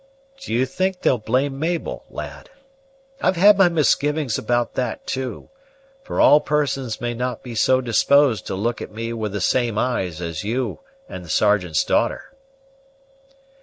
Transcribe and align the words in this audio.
"Do 0.39 0.51
you 0.51 0.65
think 0.65 1.01
they'll 1.01 1.19
blame 1.19 1.59
Mabel, 1.59 2.05
lad? 2.09 2.49
I've 3.21 3.35
had 3.35 3.55
my 3.55 3.69
misgivings 3.69 4.35
about 4.35 4.73
that, 4.73 5.05
too; 5.05 5.49
for 6.01 6.19
all 6.19 6.39
persons 6.39 6.99
may 6.99 7.13
not 7.13 7.43
be 7.43 7.53
so 7.53 7.81
disposed 7.81 8.47
to 8.47 8.55
look 8.55 8.81
at 8.81 8.89
me 8.89 9.13
with 9.13 9.31
the 9.31 9.41
same 9.41 9.77
eyes 9.77 10.19
as 10.19 10.43
you 10.43 10.79
and 11.07 11.23
the 11.23 11.29
Sergeant's 11.29 11.83
daughter." 11.83 12.33